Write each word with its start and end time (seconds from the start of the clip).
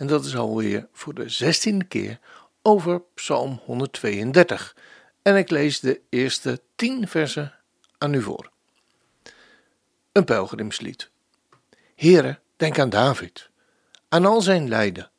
En 0.00 0.06
dat 0.06 0.24
is 0.24 0.36
alweer 0.36 0.88
voor 0.92 1.14
de 1.14 1.28
zestiende 1.28 1.84
keer 1.84 2.18
over 2.62 3.02
Psalm 3.14 3.60
132. 3.64 4.76
En 5.22 5.36
ik 5.36 5.50
lees 5.50 5.80
de 5.80 6.00
eerste 6.08 6.60
tien 6.76 7.08
versen 7.08 7.54
aan 7.98 8.14
u 8.14 8.22
voor. 8.22 8.50
Een 10.12 10.24
pelgrimslied. 10.24 11.10
Heere, 11.94 12.38
denk 12.56 12.78
aan 12.78 12.90
David, 12.90 13.50
aan 14.08 14.26
al 14.26 14.40
zijn 14.40 14.68
lijden, 14.68 15.10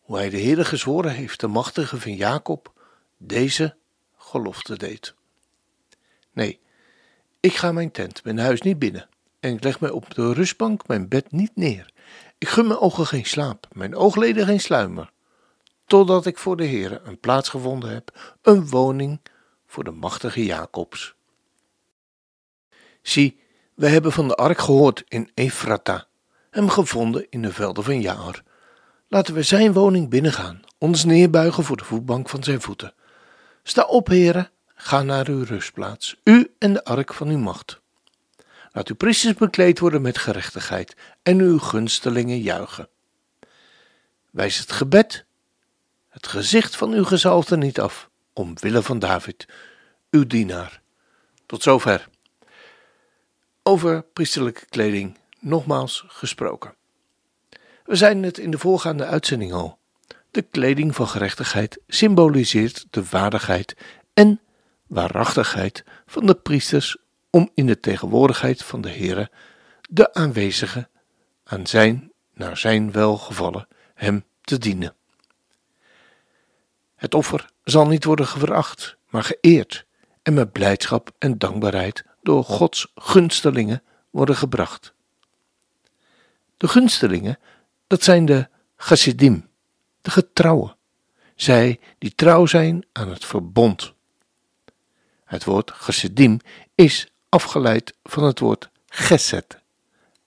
hoe 0.00 0.16
hij 0.16 0.30
de 0.30 0.40
Heere 0.40 0.64
gezworen 0.64 1.12
heeft, 1.12 1.40
de 1.40 1.46
machtige 1.46 2.00
van 2.00 2.14
Jacob, 2.14 2.72
deze 3.16 3.76
gelofte 4.16 4.76
deed. 4.76 5.14
Nee, 6.32 6.60
ik 7.40 7.54
ga 7.54 7.72
mijn 7.72 7.90
tent, 7.90 8.24
mijn 8.24 8.38
huis 8.38 8.60
niet 8.60 8.78
binnen, 8.78 9.08
en 9.40 9.54
ik 9.54 9.62
leg 9.62 9.80
mij 9.80 9.90
op 9.90 10.14
de 10.14 10.32
rustbank 10.32 10.86
mijn 10.86 11.08
bed 11.08 11.32
niet 11.32 11.56
neer. 11.56 11.92
Ik 12.38 12.48
gun 12.48 12.66
mijn 12.66 12.78
ogen 12.78 13.06
geen 13.06 13.24
slaap, 13.24 13.68
mijn 13.72 13.96
oogleden 13.96 14.46
geen 14.46 14.60
sluimer, 14.60 15.10
totdat 15.86 16.26
ik 16.26 16.38
voor 16.38 16.56
de 16.56 16.66
Heere 16.66 17.00
een 17.04 17.20
plaats 17.20 17.48
gevonden 17.48 17.90
heb, 17.90 18.36
een 18.42 18.68
woning 18.68 19.20
voor 19.66 19.84
de 19.84 19.90
machtige 19.90 20.44
Jacobs. 20.44 21.14
Zie, 23.02 23.40
we 23.74 23.88
hebben 23.88 24.12
van 24.12 24.28
de 24.28 24.34
ark 24.34 24.58
gehoord 24.58 25.04
in 25.08 25.30
Efrata, 25.34 26.06
hem 26.50 26.68
gevonden 26.68 27.26
in 27.30 27.42
de 27.42 27.52
velden 27.52 27.84
van 27.84 28.00
Jaar. 28.00 28.42
Laten 29.08 29.34
we 29.34 29.42
zijn 29.42 29.72
woning 29.72 30.08
binnengaan, 30.08 30.60
ons 30.78 31.04
neerbuigen 31.04 31.64
voor 31.64 31.76
de 31.76 31.84
voetbank 31.84 32.28
van 32.28 32.44
zijn 32.44 32.60
voeten. 32.60 32.94
Sta 33.62 33.82
op, 33.82 34.06
heren, 34.06 34.50
ga 34.74 35.02
naar 35.02 35.28
uw 35.28 35.44
rustplaats, 35.44 36.16
u 36.24 36.54
en 36.58 36.72
de 36.72 36.84
ark 36.84 37.14
van 37.14 37.28
uw 37.28 37.38
macht. 37.38 37.80
Laat 38.72 38.88
uw 38.88 38.96
priesters 38.96 39.34
bekleed 39.34 39.78
worden 39.78 40.02
met 40.02 40.18
gerechtigheid 40.18 40.96
en 41.22 41.38
uw 41.38 41.58
gunstelingen 41.58 42.40
juichen. 42.40 42.88
Wijs 44.30 44.58
het 44.58 44.72
gebed, 44.72 45.24
het 46.08 46.26
gezicht 46.26 46.76
van 46.76 46.92
uw 46.92 47.04
gezalfde 47.04 47.56
niet 47.56 47.80
af, 47.80 48.10
omwille 48.32 48.82
van 48.82 48.98
David, 48.98 49.46
uw 50.10 50.26
dienaar. 50.26 50.80
Tot 51.46 51.62
zover. 51.62 52.08
Over 53.62 54.02
priesterlijke 54.02 54.66
kleding 54.68 55.18
nogmaals 55.40 56.04
gesproken. 56.06 56.74
We 57.84 57.96
zijn 57.96 58.22
het 58.22 58.38
in 58.38 58.50
de 58.50 58.58
voorgaande 58.58 59.04
uitzending 59.04 59.52
al. 59.52 59.78
De 60.30 60.42
kleding 60.42 60.94
van 60.94 61.08
gerechtigheid 61.08 61.80
symboliseert 61.86 62.86
de 62.90 63.04
waardigheid 63.10 63.76
en 64.14 64.40
waarachtigheid 64.86 65.84
van 66.06 66.26
de 66.26 66.34
priesters 66.34 66.96
om 67.30 67.50
in 67.54 67.66
de 67.66 67.80
tegenwoordigheid 67.80 68.64
van 68.64 68.80
de 68.80 68.90
Heere, 68.90 69.30
de 69.90 70.14
aanwezige, 70.14 70.88
aan 71.44 71.66
zijn, 71.66 72.12
naar 72.34 72.56
zijn 72.56 72.92
welgevallen, 72.92 73.68
hem 73.94 74.24
te 74.40 74.58
dienen. 74.58 74.94
Het 76.96 77.14
offer 77.14 77.50
zal 77.64 77.86
niet 77.86 78.04
worden 78.04 78.26
veracht, 78.26 78.96
maar 79.08 79.22
geëerd 79.24 79.86
en 80.22 80.34
met 80.34 80.52
blijdschap 80.52 81.10
en 81.18 81.38
dankbaarheid 81.38 82.04
door 82.22 82.44
Gods 82.44 82.92
gunstelingen 82.94 83.82
worden 84.10 84.36
gebracht. 84.36 84.94
De 86.56 86.68
gunstelingen, 86.68 87.38
dat 87.86 88.02
zijn 88.02 88.24
de 88.24 88.48
chassidim, 88.76 89.48
de 90.00 90.10
getrouwen, 90.10 90.76
zij 91.34 91.80
die 91.98 92.14
trouw 92.14 92.46
zijn 92.46 92.86
aan 92.92 93.08
het 93.08 93.24
verbond. 93.24 93.92
Het 95.24 95.44
woord 95.44 95.70
chassidim 95.70 96.40
is 96.74 97.07
afgeleid 97.28 97.94
van 98.04 98.24
het 98.24 98.38
woord 98.38 98.70
geset. 98.86 99.58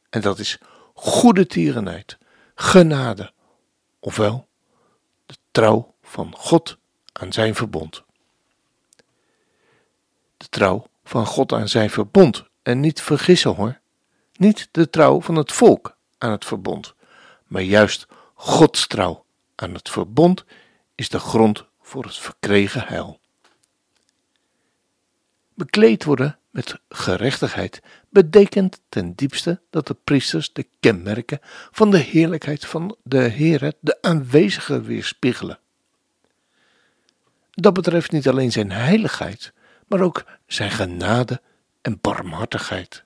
En 0.09 0.21
dat 0.21 0.39
is 0.39 0.57
goede 0.93 1.47
tierenheid, 1.47 2.17
genade, 2.55 3.33
ofwel 3.99 4.47
de 5.25 5.35
trouw 5.51 5.95
van 6.03 6.35
God 6.37 6.77
aan 7.13 7.33
zijn 7.33 7.55
verbond. 7.55 8.03
De 10.37 10.49
trouw 10.49 10.87
van 11.03 11.25
God 11.25 11.53
aan 11.53 11.67
zijn 11.67 11.89
verbond 11.89 12.43
en 12.63 12.79
niet 12.79 13.01
vergissen 13.01 13.55
hoor, 13.55 13.79
niet 14.33 14.67
de 14.71 14.89
trouw 14.89 15.21
van 15.21 15.35
het 15.35 15.51
volk 15.51 15.97
aan 16.17 16.31
het 16.31 16.45
verbond, 16.45 16.93
maar 17.47 17.61
juist 17.61 18.07
Gods 18.33 18.87
trouw 18.87 19.25
aan 19.55 19.73
het 19.73 19.89
verbond 19.89 20.45
is 20.95 21.09
de 21.09 21.19
grond 21.19 21.65
voor 21.81 22.03
het 22.03 22.17
verkregen 22.17 22.87
heil. 22.87 23.19
Bekleed 25.53 26.03
worden 26.03 26.39
met 26.51 26.79
gerechtigheid 26.89 27.81
betekent 28.09 28.81
ten 28.89 29.13
diepste 29.13 29.61
dat 29.69 29.87
de 29.87 29.93
priesters 30.03 30.53
de 30.53 30.67
kenmerken 30.79 31.39
van 31.71 31.91
de 31.91 31.97
heerlijkheid 31.97 32.65
van 32.65 32.97
de 33.03 33.29
Heere, 33.29 33.75
de 33.79 34.01
aanwezige, 34.01 34.81
weerspiegelen. 34.81 35.59
Dat 37.51 37.73
betreft 37.73 38.11
niet 38.11 38.27
alleen 38.27 38.51
zijn 38.51 38.71
heiligheid, 38.71 39.53
maar 39.87 40.01
ook 40.01 40.25
zijn 40.47 40.71
genade 40.71 41.41
en 41.81 41.97
barmhartigheid. 42.01 43.03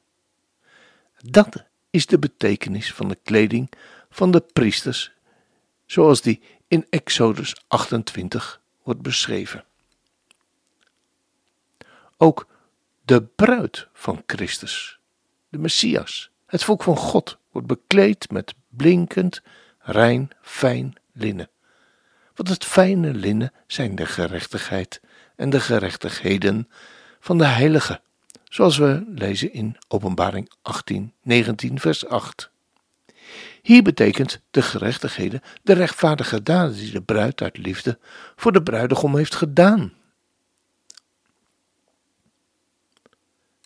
Dat 1.17 1.63
is 1.89 2.05
de 2.05 2.19
betekenis 2.19 2.93
van 2.93 3.07
de 3.07 3.17
kleding 3.23 3.71
van 4.09 4.31
de 4.31 4.43
priesters, 4.53 5.11
zoals 5.85 6.21
die 6.21 6.41
in 6.67 6.85
Exodus 6.89 7.55
28 7.67 8.61
wordt 8.83 9.01
beschreven. 9.01 9.63
Ook 12.17 12.47
de 13.05 13.21
bruid 13.21 13.87
van 13.93 14.23
Christus, 14.25 14.99
de 15.49 15.57
Messias, 15.57 16.29
het 16.45 16.63
volk 16.63 16.83
van 16.83 16.97
God, 16.97 17.37
wordt 17.51 17.67
bekleed 17.67 18.31
met 18.31 18.53
blinkend, 18.69 19.41
rein, 19.79 20.29
fijn 20.41 20.95
linnen. 21.13 21.49
Want 22.35 22.49
het 22.49 22.65
fijne 22.65 23.13
linnen 23.13 23.53
zijn 23.67 23.95
de 23.95 24.05
gerechtigheid 24.05 25.01
en 25.35 25.49
de 25.49 25.59
gerechtigheden 25.59 26.69
van 27.19 27.37
de 27.37 27.45
heiligen, 27.45 28.01
zoals 28.43 28.77
we 28.77 29.03
lezen 29.15 29.53
in 29.53 29.77
Openbaring 29.87 30.51
18, 30.61 31.13
19, 31.21 31.79
vers 31.79 32.07
8. 32.07 32.49
Hier 33.61 33.83
betekent 33.83 34.41
de 34.51 34.61
gerechtigheden 34.61 35.41
de 35.63 35.73
rechtvaardige 35.73 36.43
daden 36.43 36.75
die 36.75 36.91
de 36.91 37.01
bruid 37.01 37.41
uit 37.41 37.57
liefde 37.57 37.99
voor 38.35 38.51
de 38.51 38.63
bruidegom 38.63 39.17
heeft 39.17 39.35
gedaan. 39.35 39.93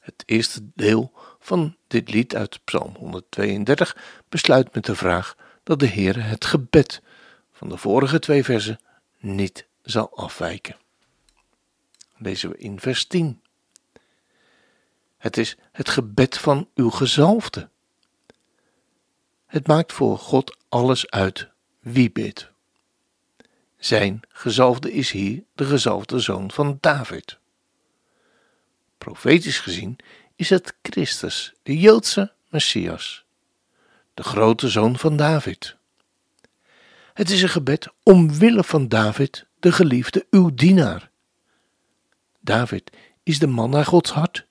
Het 0.09 0.24
eerste 0.25 0.62
deel 0.75 1.12
van 1.40 1.75
dit 1.88 2.12
lied 2.12 2.36
uit 2.36 2.59
Psalm 2.64 2.96
132 2.96 3.97
besluit 4.30 4.74
met 4.74 4.86
de 4.86 4.96
vraag 4.96 5.36
dat 5.64 5.80
de 5.80 5.86
Heer 5.86 6.25
het 6.25 6.46
gebed 6.46 7.02
van 7.52 7.70
de 7.70 7.78
vorige 7.78 8.19
twee 8.19 8.44
versen 8.44 8.80
niet 9.18 9.68
zal 9.81 10.18
afwijken. 10.18 10.78
Lezen 12.18 12.50
we 12.50 12.58
in 12.58 12.80
vers 12.80 13.06
10. 13.06 13.42
Het 15.18 15.38
is 15.38 15.57
het 15.72 15.89
gebed 15.89 16.38
van 16.38 16.69
uw 16.75 16.89
gezalfde. 16.89 17.69
Het 19.45 19.68
maakt 19.68 19.94
voor 19.94 20.18
God 20.18 20.57
alles 20.69 21.10
uit 21.10 21.50
wie 21.80 22.12
bidt. 22.12 22.51
Zijn 23.78 24.19
gezalfde 24.30 24.94
is 24.94 25.12
hier 25.12 25.44
de 25.54 25.66
gezalfde 25.66 26.19
zoon 26.19 26.51
van 26.51 26.78
David. 26.80 27.39
Profetisch 29.00 29.60
gezien 29.60 29.98
is 30.36 30.50
het 30.50 30.74
Christus, 30.81 31.54
de 31.63 31.80
Joodse 31.80 32.31
Messias, 32.50 33.25
de 34.13 34.24
grote 34.24 34.69
zoon 34.69 34.98
van 34.98 35.18
David. 35.18 35.75
Het 37.13 37.30
is 37.30 37.42
een 37.42 37.50
gebed 37.50 37.88
omwille 38.04 38.63
van 38.63 38.88
David, 38.88 39.46
de 39.60 39.72
geliefde, 39.72 40.25
uw 40.30 40.54
dienaar. 40.54 41.10
David 42.40 42.92
is 43.24 43.40
de 43.40 43.48
man 43.48 43.69
naar 43.69 43.86
Gods 43.86 44.12
hart, 44.12 44.46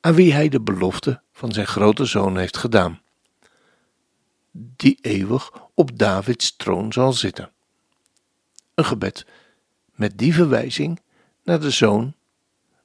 aan 0.00 0.14
wie 0.14 0.32
hij 0.32 0.48
de 0.48 0.60
belofte 0.60 1.20
van 1.32 1.52
zijn 1.52 1.66
grote 1.66 2.04
zoon 2.04 2.36
heeft 2.36 2.56
gedaan, 2.56 3.00
die 4.52 4.98
eeuwig 5.00 5.52
op 5.74 5.98
Davids 5.98 6.56
troon 6.56 6.92
zal 6.92 7.12
zitten. 7.12 7.52
Een 8.74 8.84
gebed 8.84 9.26
met 9.92 10.18
die 10.18 10.34
verwijzing 10.34 11.00
naar 11.42 11.60
de 11.60 11.70
zoon 11.70 12.14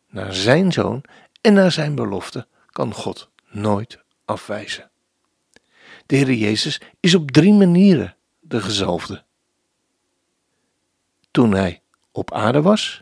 naar 0.09 0.33
zijn 0.33 0.71
zoon 0.71 1.03
en 1.41 1.53
naar 1.53 1.71
zijn 1.71 1.95
belofte 1.95 2.47
kan 2.65 2.93
God 2.93 3.29
nooit 3.49 3.99
afwijzen. 4.25 4.89
De 6.05 6.15
Heer 6.15 6.33
Jezus 6.33 6.81
is 6.99 7.15
op 7.15 7.31
drie 7.31 7.53
manieren 7.53 8.15
de 8.39 8.61
gezalfde, 8.61 9.23
toen 11.31 11.53
hij 11.53 11.81
op 12.11 12.33
aarde 12.33 12.61
was, 12.61 13.01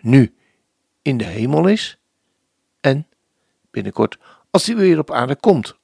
nu 0.00 0.34
in 1.02 1.16
de 1.16 1.24
hemel 1.24 1.66
is 1.66 1.98
en 2.80 3.06
binnenkort 3.70 4.18
als 4.50 4.66
hij 4.66 4.76
weer 4.76 4.98
op 4.98 5.10
aarde 5.10 5.36
komt 5.36 5.76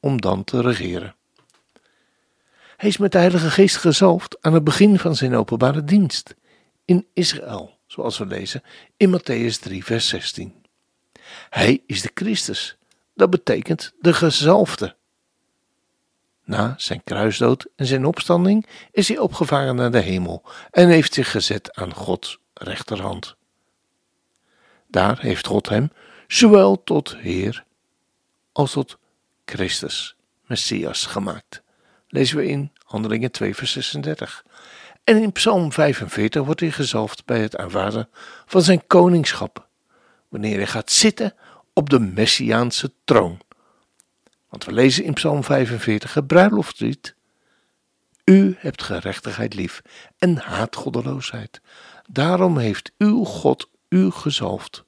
om 0.00 0.20
dan 0.20 0.44
te 0.44 0.60
regeren. 0.60 1.14
Hij 2.76 2.88
is 2.88 2.96
met 2.96 3.12
de 3.12 3.18
Heilige 3.18 3.50
Geest 3.50 3.76
gezalfd 3.76 4.42
aan 4.42 4.54
het 4.54 4.64
begin 4.64 4.98
van 4.98 5.16
zijn 5.16 5.34
openbare 5.34 5.84
dienst 5.84 6.34
in 6.84 7.06
Israël, 7.12 7.78
zoals 7.90 8.18
we 8.18 8.26
lezen 8.26 8.62
in 8.96 9.18
Matthäus 9.18 9.58
3, 9.60 9.84
vers 9.84 10.08
16. 10.08 10.54
Hij 11.48 11.82
is 11.86 12.02
de 12.02 12.10
Christus, 12.14 12.76
dat 13.14 13.30
betekent 13.30 13.92
de 14.00 14.14
gezalfde. 14.14 14.96
Na 16.44 16.74
zijn 16.76 17.04
kruisdood 17.04 17.66
en 17.76 17.86
zijn 17.86 18.04
opstanding 18.04 18.66
is 18.90 19.08
hij 19.08 19.18
opgevaren 19.18 19.76
naar 19.76 19.90
de 19.90 19.98
hemel 19.98 20.42
en 20.70 20.88
heeft 20.88 21.14
zich 21.14 21.30
gezet 21.30 21.76
aan 21.76 21.94
Gods 21.94 22.38
rechterhand. 22.54 23.36
Daar 24.86 25.20
heeft 25.20 25.46
God 25.46 25.68
hem 25.68 25.90
zowel 26.26 26.82
tot 26.84 27.16
Heer 27.16 27.64
als 28.52 28.72
tot 28.72 28.98
Christus, 29.44 30.16
Messias, 30.46 31.06
gemaakt. 31.06 31.62
Lezen 32.08 32.36
we 32.36 32.46
in 32.46 32.72
Handelingen 32.84 33.30
2, 33.30 33.54
vers 33.54 33.72
36. 33.72 34.44
En 35.04 35.22
in 35.22 35.32
Psalm 35.32 35.72
45 35.72 36.44
wordt 36.44 36.60
hij 36.60 36.70
gezalfd 36.70 37.24
bij 37.24 37.40
het 37.40 37.56
aanvaarden 37.56 38.08
van 38.46 38.62
zijn 38.62 38.86
koningschap, 38.86 39.68
wanneer 40.28 40.56
hij 40.56 40.66
gaat 40.66 40.90
zitten 40.90 41.34
op 41.72 41.90
de 41.90 42.00
Messiaanse 42.00 42.92
troon. 43.04 43.40
Want 44.48 44.64
we 44.64 44.72
lezen 44.72 45.04
in 45.04 45.12
Psalm 45.12 45.44
45 45.44 46.14
het 46.14 46.26
bruiloftslied. 46.26 47.14
U 48.24 48.54
hebt 48.58 48.82
gerechtigheid 48.82 49.54
lief 49.54 49.82
en 50.18 50.36
haat 50.36 50.76
goddeloosheid. 50.76 51.60
Daarom 52.06 52.58
heeft 52.58 52.92
uw 52.98 53.24
God 53.24 53.68
u 53.88 54.10
gezalfd. 54.10 54.84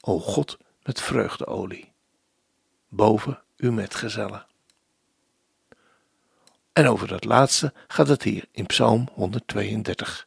O 0.00 0.18
God 0.18 0.58
met 0.82 1.00
vreugdeolie, 1.00 1.92
boven 2.88 3.42
uw 3.56 3.72
metgezellen. 3.72 4.46
En 6.72 6.86
over 6.86 7.08
dat 7.08 7.24
laatste 7.24 7.72
gaat 7.88 8.08
het 8.08 8.22
hier 8.22 8.44
in 8.50 8.66
Psalm 8.66 9.08
132. 9.12 10.26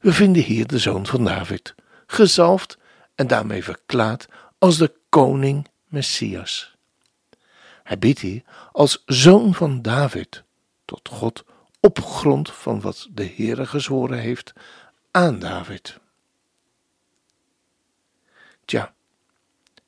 We 0.00 0.12
vinden 0.12 0.42
hier 0.42 0.66
de 0.66 0.78
zoon 0.78 1.06
van 1.06 1.24
David, 1.24 1.74
gezalfd 2.06 2.78
en 3.14 3.26
daarmee 3.26 3.64
verklaard 3.64 4.28
als 4.58 4.76
de 4.76 4.94
koning 5.08 5.68
Messias. 5.86 6.76
Hij 7.82 7.98
biedt 7.98 8.18
hier 8.18 8.42
als 8.72 9.02
zoon 9.06 9.54
van 9.54 9.82
David 9.82 10.42
tot 10.84 11.08
God 11.08 11.44
op 11.80 12.00
grond 12.00 12.52
van 12.52 12.80
wat 12.80 13.08
de 13.10 13.32
Heere 13.36 13.66
gezworen 13.66 14.18
heeft 14.18 14.52
aan 15.10 15.38
David. 15.38 15.98
Tja, 18.64 18.94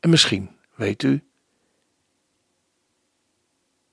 en 0.00 0.11
misschien, 0.11 0.56
weet 0.75 1.02
u, 1.02 1.25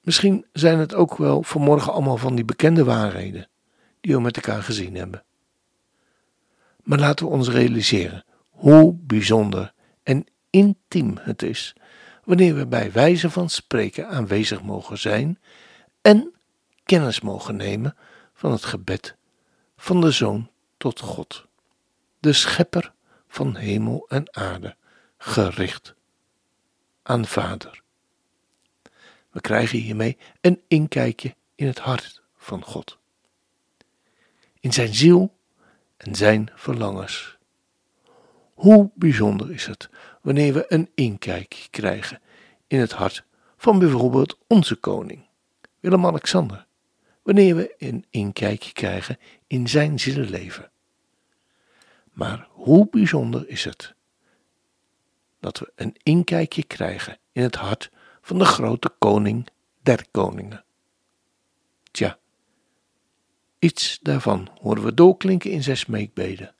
misschien 0.08 0.46
zijn 0.54 0.80
het 0.80 0.94
ook 0.94 1.18
wel 1.18 1.44
vanmorgen 1.44 1.94
allemaal 1.94 2.18
van 2.18 2.36
die 2.36 2.46
bekende 2.46 2.84
waarheden 2.84 3.48
die 4.02 4.16
we 4.16 4.22
met 4.22 4.36
elkaar 4.36 4.64
gezien 4.64 4.96
hebben. 4.96 5.24
Maar 6.84 7.00
laten 7.00 7.26
we 7.26 7.32
ons 7.32 7.50
realiseren 7.50 8.26
hoe 8.50 8.94
bijzonder 8.94 9.74
en 10.04 10.26
intiem 10.50 11.18
het 11.20 11.44
is 11.44 11.76
wanneer 12.24 12.56
we 12.56 12.68
bij 12.68 12.92
wijze 12.92 13.30
van 13.30 13.50
spreken 13.50 14.08
aanwezig 14.10 14.62
mogen 14.62 14.98
zijn 14.98 15.40
en 16.02 16.34
kennis 16.84 17.22
mogen 17.22 17.56
nemen 17.56 17.96
van 18.34 18.52
het 18.52 18.66
gebed 18.66 19.16
van 19.78 20.02
de 20.02 20.12
Zoon 20.12 20.50
tot 20.78 21.00
God, 21.00 21.48
de 22.20 22.34
Schepper 22.34 22.94
van 23.28 23.56
hemel 23.56 24.06
en 24.10 24.36
aarde, 24.36 24.76
gericht 25.18 25.96
aan 27.04 27.26
Vader. 27.26 27.86
We 29.38 29.44
krijgen 29.44 29.80
hiermee 29.80 30.18
een 30.42 30.62
inkijkje 30.68 31.36
in 31.56 31.68
het 31.68 31.80
hart 31.80 32.22
van 32.38 32.64
God, 32.64 32.98
in 34.60 34.74
zijn 34.74 34.94
ziel 34.94 35.38
en 35.98 36.16
zijn 36.16 36.52
verlangens. 36.56 37.38
Hoe 38.54 38.90
bijzonder 38.94 39.52
is 39.52 39.66
het 39.66 39.90
wanneer 40.22 40.54
we 40.54 40.66
een 40.68 40.90
inkijkje 40.96 41.70
krijgen 41.70 42.22
in 42.68 42.80
het 42.80 42.92
hart 42.92 43.24
van 43.58 43.80
bijvoorbeeld 43.80 44.38
onze 44.48 44.76
koning, 44.76 45.26
Willem-Alexander, 45.80 46.66
wanneer 47.24 47.56
we 47.56 47.76
een 47.78 48.06
inkijkje 48.10 48.74
krijgen 48.74 49.18
in 49.48 49.68
zijn 49.68 50.00
zielenleven. 50.00 50.72
Maar 52.12 52.48
hoe 52.52 52.88
bijzonder 52.90 53.50
is 53.50 53.64
het 53.64 53.94
dat 55.40 55.60
we 55.60 55.72
een 55.76 55.96
inkijkje 56.04 56.64
krijgen 56.64 57.18
in 57.32 57.44
het 57.44 57.56
hart 57.56 57.92
van 58.28 58.38
de 58.38 58.46
grote 58.46 58.90
koning 59.00 59.48
der 59.82 60.06
koningen. 60.12 60.64
Tja, 61.92 62.18
iets 63.60 64.00
daarvan 64.02 64.50
horen 64.62 64.84
we 64.84 64.94
doorklinken 64.94 65.52
in 65.52 65.64
zijn 65.64 65.78
smeekbeden 65.78 66.56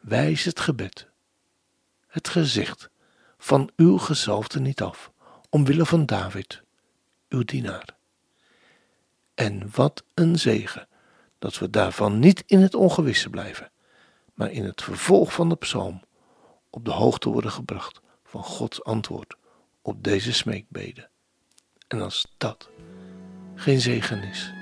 wijs 0.00 0.44
het 0.44 0.60
gebed, 0.60 1.08
het 2.06 2.28
gezicht 2.28 2.90
van 3.38 3.70
uw 3.76 3.98
gezalfde 3.98 4.60
niet 4.60 4.82
af, 4.82 5.12
omwille 5.50 5.86
van 5.86 6.06
David, 6.06 6.62
uw 7.28 7.42
dienaar. 7.42 7.96
En 9.34 9.70
wat 9.74 10.04
een 10.14 10.38
zegen 10.38 10.88
dat 11.38 11.58
we 11.58 11.70
daarvan 11.70 12.18
niet 12.18 12.42
in 12.46 12.60
het 12.60 12.74
ongewisse 12.74 13.30
blijven, 13.30 13.70
maar 14.34 14.50
in 14.50 14.64
het 14.64 14.82
vervolg 14.82 15.32
van 15.32 15.48
de 15.48 15.56
psalm 15.56 16.02
op 16.70 16.84
de 16.84 16.92
hoogte 16.92 17.28
worden 17.28 17.50
gebracht 17.50 18.00
van 18.24 18.44
Gods 18.44 18.84
antwoord 18.84 19.40
op 19.82 20.04
deze 20.04 20.32
smeekbeden. 20.32 21.10
En 21.88 22.00
als 22.00 22.26
dat 22.36 22.68
geen 23.54 23.80
zegen 23.80 24.22
is, 24.22 24.52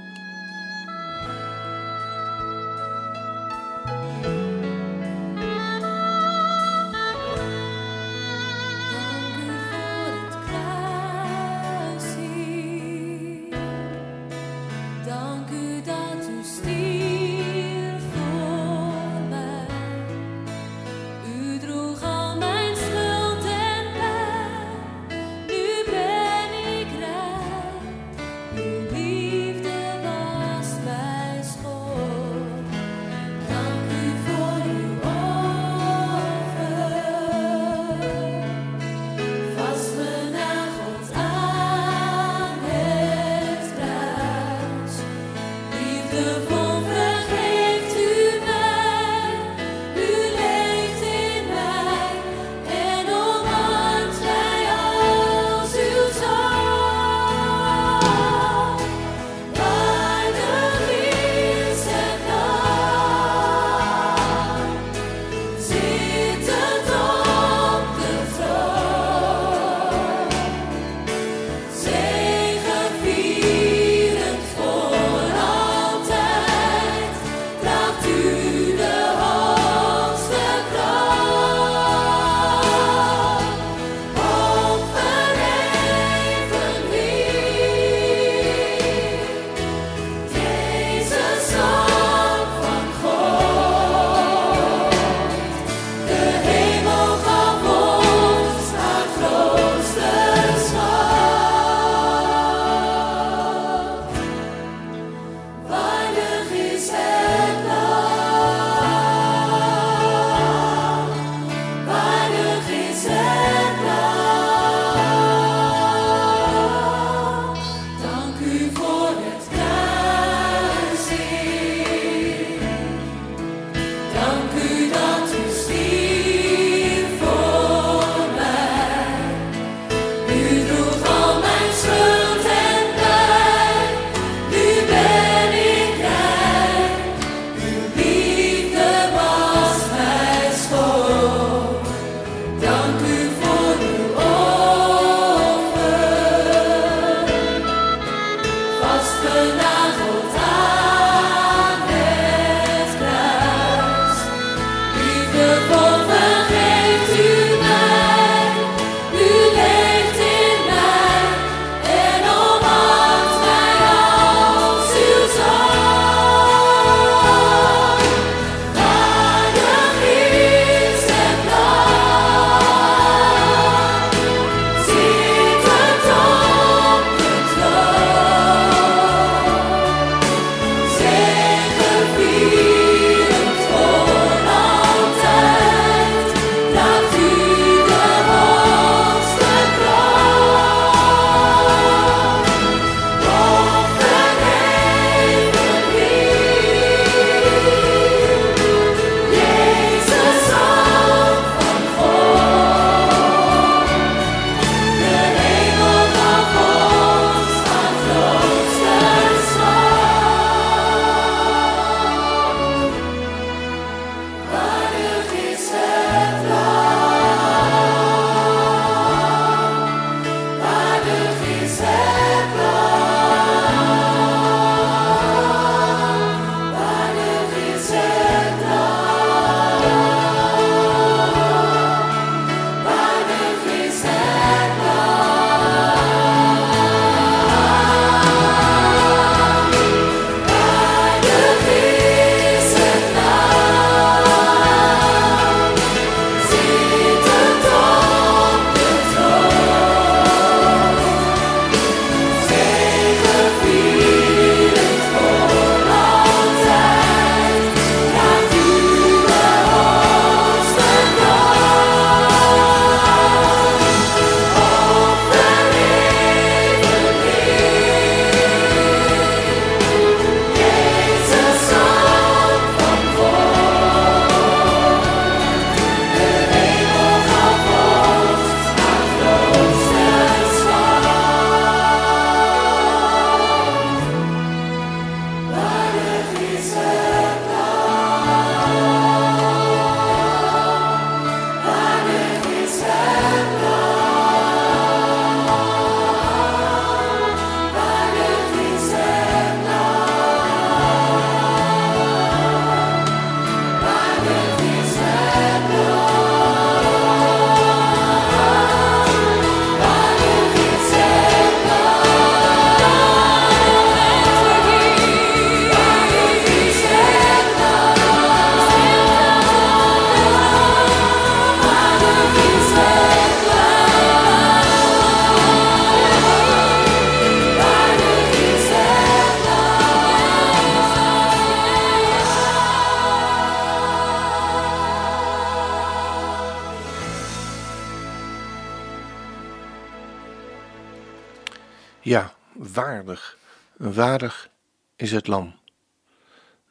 Ja, 342.10 342.34
waardig, 342.52 343.38
waardig 343.76 344.50
is 344.96 345.12
het 345.12 345.26
lam. 345.26 345.54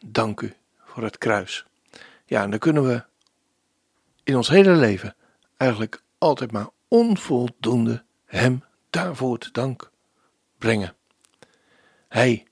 Dank 0.06 0.42
u 0.42 0.54
voor 0.78 1.04
het 1.04 1.18
kruis. 1.18 1.66
Ja, 2.26 2.44
en 2.44 2.50
dan 2.50 2.60
kunnen 2.60 2.88
we 2.88 3.04
in 4.24 4.36
ons 4.36 4.48
hele 4.48 4.72
leven 4.72 5.16
eigenlijk 5.58 6.04
altijd 6.18 6.52
maar 6.52 6.70
onvoldoende 6.88 8.04
Hem 8.26 8.64
daarvoor 8.90 9.38
te 9.38 9.52
dank 9.52 9.92
brengen. 10.58 10.96
Hij 12.08 12.48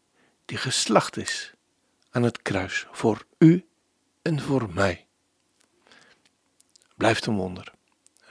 die 0.45 0.57
geslacht 0.57 1.17
is 1.17 1.53
aan 2.09 2.23
het 2.23 2.41
kruis 2.41 2.87
voor 2.91 3.25
u 3.37 3.67
en 4.21 4.41
voor 4.41 4.69
mij. 4.73 5.07
Blijft 6.95 7.25
een 7.25 7.35
wonder. 7.35 7.73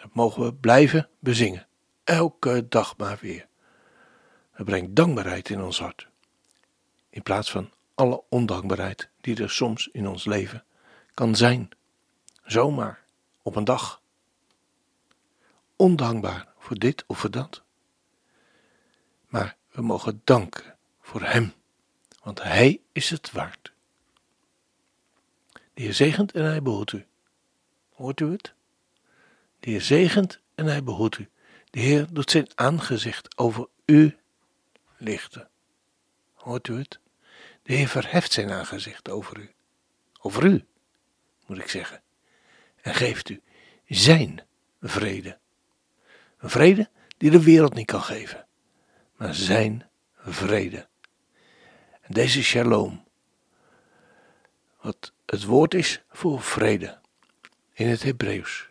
Dat 0.00 0.14
mogen 0.14 0.42
we 0.42 0.54
blijven 0.54 1.08
bezingen. 1.18 1.66
Elke 2.04 2.66
dag 2.68 2.96
maar 2.96 3.18
weer. 3.20 3.46
Het 4.56 4.66
brengt 4.66 4.96
dankbaarheid 4.96 5.48
in 5.48 5.62
ons 5.62 5.78
hart. 5.78 6.06
In 7.08 7.22
plaats 7.22 7.50
van 7.50 7.72
alle 7.94 8.22
ondankbaarheid 8.28 9.08
die 9.20 9.42
er 9.42 9.50
soms 9.50 9.88
in 9.92 10.08
ons 10.08 10.24
leven 10.24 10.64
kan 11.14 11.36
zijn. 11.36 11.68
Zomaar, 12.44 13.04
op 13.42 13.56
een 13.56 13.64
dag. 13.64 14.02
Ondankbaar 15.76 16.48
voor 16.58 16.78
dit 16.78 17.04
of 17.06 17.18
voor 17.18 17.30
dat. 17.30 17.62
Maar 19.26 19.56
we 19.70 19.82
mogen 19.82 20.20
danken 20.24 20.76
voor 21.00 21.22
Hem, 21.22 21.52
want 22.22 22.42
Hij 22.42 22.80
is 22.92 23.10
het 23.10 23.32
waard. 23.32 23.72
De 25.52 25.82
Heer 25.82 25.94
zegent 25.94 26.32
en 26.32 26.44
Hij 26.44 26.62
behoedt 26.62 26.92
u. 26.92 27.06
Hoort 27.92 28.20
u 28.20 28.30
het? 28.30 28.54
De 29.60 29.70
Heer 29.70 29.82
zegent 29.82 30.40
en 30.54 30.66
Hij 30.66 30.82
behoedt 30.82 31.18
u. 31.18 31.28
De 31.70 31.80
Heer 31.80 32.06
doet 32.10 32.30
zijn 32.30 32.48
aangezicht 32.54 33.38
over 33.38 33.68
u 33.84 34.16
lichten. 34.96 35.48
Hoort 36.34 36.68
u 36.68 36.78
het? 36.78 36.98
De 37.62 37.72
Heer 37.72 37.88
verheft 37.88 38.32
zijn 38.32 38.50
aangezicht 38.50 39.10
over 39.10 39.38
u. 39.38 39.54
Over 40.20 40.44
u, 40.44 40.64
moet 41.46 41.58
ik 41.58 41.68
zeggen. 41.68 42.02
En 42.82 42.94
geeft 42.94 43.28
u 43.28 43.42
zijn 43.86 44.42
vrede. 44.80 45.38
Een 46.38 46.50
vrede 46.50 46.90
die 47.16 47.30
de 47.30 47.42
wereld 47.42 47.74
niet 47.74 47.86
kan 47.86 48.02
geven, 48.02 48.46
maar 49.16 49.34
zijn 49.34 49.88
vrede. 50.16 50.88
En 52.00 52.14
deze 52.14 52.42
shalom, 52.42 53.04
wat 54.80 55.12
het 55.26 55.44
woord 55.44 55.74
is 55.74 56.02
voor 56.08 56.42
vrede 56.42 57.00
in 57.72 57.88
het 57.88 58.02
Hebreeuws, 58.02 58.68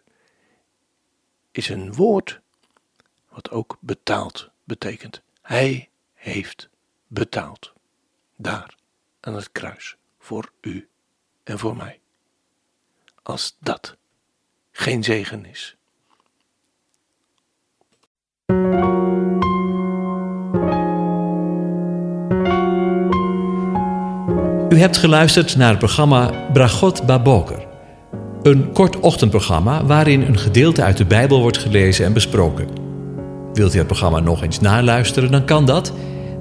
is 1.51 1.69
een 1.69 1.93
woord 1.93 2.41
wat 3.29 3.51
ook 3.51 3.77
betaald 3.79 4.49
betekent. 4.63 5.21
Hij 5.41 5.89
heeft 6.25 6.69
betaald. 7.07 7.73
Daar 8.35 8.75
aan 9.19 9.35
het 9.35 9.51
kruis 9.51 9.95
voor 10.19 10.51
u 10.61 10.87
en 11.43 11.59
voor 11.59 11.75
mij. 11.75 11.99
Als 13.23 13.55
dat 13.59 13.97
geen 14.71 15.03
zegen 15.03 15.45
is. 15.45 15.75
U 24.69 24.79
hebt 24.79 24.97
geluisterd 24.97 25.55
naar 25.55 25.69
het 25.69 25.79
programma 25.79 26.49
Bragot 26.53 27.05
Baboker. 27.05 27.67
Een 28.41 28.71
kort 28.71 28.99
ochtendprogramma 28.99 29.85
waarin 29.85 30.21
een 30.21 30.37
gedeelte 30.37 30.83
uit 30.83 30.97
de 30.97 31.05
Bijbel 31.05 31.41
wordt 31.41 31.57
gelezen 31.57 32.05
en 32.05 32.13
besproken. 32.13 32.67
Wilt 33.53 33.73
u 33.73 33.77
het 33.77 33.87
programma 33.87 34.19
nog 34.19 34.43
eens 34.43 34.59
naluisteren, 34.59 35.31
dan 35.31 35.45
kan 35.45 35.65
dat. 35.65 35.93